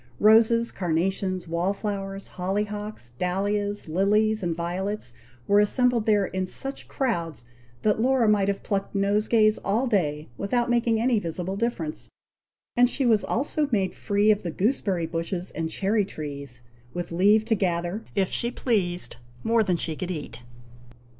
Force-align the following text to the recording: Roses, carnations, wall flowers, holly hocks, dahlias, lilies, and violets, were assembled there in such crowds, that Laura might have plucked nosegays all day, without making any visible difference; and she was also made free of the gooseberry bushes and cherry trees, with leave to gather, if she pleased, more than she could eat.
Roses, 0.19 0.71
carnations, 0.71 1.47
wall 1.47 1.73
flowers, 1.75 2.29
holly 2.29 2.63
hocks, 2.63 3.11
dahlias, 3.19 3.87
lilies, 3.87 4.41
and 4.41 4.55
violets, 4.55 5.13
were 5.47 5.59
assembled 5.59 6.07
there 6.07 6.25
in 6.25 6.47
such 6.47 6.87
crowds, 6.87 7.45
that 7.83 8.01
Laura 8.01 8.27
might 8.27 8.47
have 8.47 8.63
plucked 8.63 8.95
nosegays 8.95 9.59
all 9.63 9.85
day, 9.85 10.27
without 10.39 10.71
making 10.71 10.99
any 10.99 11.19
visible 11.19 11.55
difference; 11.55 12.09
and 12.75 12.89
she 12.89 13.05
was 13.05 13.23
also 13.23 13.69
made 13.71 13.93
free 13.93 14.31
of 14.31 14.41
the 14.41 14.49
gooseberry 14.49 15.05
bushes 15.05 15.51
and 15.51 15.69
cherry 15.69 16.03
trees, 16.03 16.61
with 16.95 17.11
leave 17.11 17.45
to 17.45 17.53
gather, 17.53 18.03
if 18.15 18.29
she 18.29 18.49
pleased, 18.49 19.17
more 19.43 19.61
than 19.61 19.77
she 19.77 19.95
could 19.95 20.09
eat. 20.09 20.41